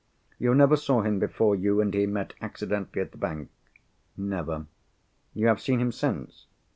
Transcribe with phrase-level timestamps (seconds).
[0.39, 3.51] "You never saw him before you and he met accidentally at the bank?"
[4.17, 4.65] "Never."
[5.35, 6.47] "You have seen him since?"